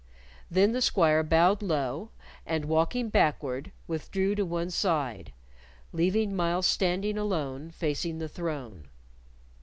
Then 0.49 0.71
the 0.71 0.81
squire 0.81 1.21
bowed 1.21 1.61
low, 1.61 2.09
and 2.43 2.65
walking 2.65 3.09
backward 3.09 3.71
withdrew 3.85 4.33
to 4.33 4.43
one 4.43 4.71
side, 4.71 5.31
leaving 5.93 6.35
Myles 6.35 6.65
standing 6.65 7.19
alone 7.19 7.69
facing 7.69 8.17
the 8.17 8.27
throne. 8.27 8.89